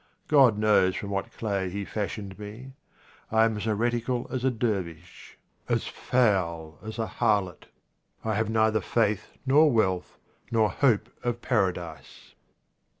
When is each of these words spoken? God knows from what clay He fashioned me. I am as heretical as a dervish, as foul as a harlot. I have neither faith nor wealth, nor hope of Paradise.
God 0.27 0.57
knows 0.57 0.95
from 0.95 1.11
what 1.11 1.31
clay 1.31 1.69
He 1.69 1.85
fashioned 1.85 2.39
me. 2.39 2.71
I 3.31 3.45
am 3.45 3.55
as 3.57 3.65
heretical 3.65 4.25
as 4.31 4.43
a 4.43 4.49
dervish, 4.49 5.37
as 5.69 5.85
foul 5.85 6.79
as 6.81 6.97
a 6.97 7.05
harlot. 7.05 7.67
I 8.23 8.33
have 8.33 8.49
neither 8.49 8.81
faith 8.81 9.33
nor 9.45 9.69
wealth, 9.69 10.17
nor 10.49 10.71
hope 10.71 11.07
of 11.21 11.39
Paradise. 11.43 12.33